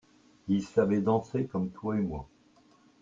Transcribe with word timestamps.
Ils 0.47 0.63
savaient 0.65 0.99
danser 0.99 1.45
comme 1.45 1.69
toi 1.69 1.95
et 1.95 2.01
moi. 2.01 2.27